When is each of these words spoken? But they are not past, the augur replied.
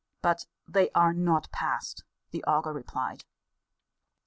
But 0.23 0.47
they 0.67 0.89
are 0.95 1.13
not 1.13 1.51
past, 1.51 2.03
the 2.31 2.43
augur 2.45 2.73
replied. 2.73 3.23